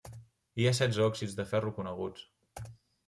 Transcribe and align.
Hi 0.61 0.65
ha 0.67 0.71
setze 0.77 1.03
òxids 1.07 1.37
de 1.41 1.45
ferro 1.53 1.75
coneguts. 1.81 2.27